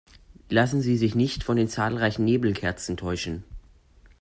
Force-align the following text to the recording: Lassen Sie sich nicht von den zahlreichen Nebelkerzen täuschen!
Lassen 0.49 0.81
Sie 0.81 0.97
sich 0.97 1.13
nicht 1.13 1.43
von 1.43 1.57
den 1.57 1.67
zahlreichen 1.69 2.25
Nebelkerzen 2.25 2.97
täuschen! 2.97 3.43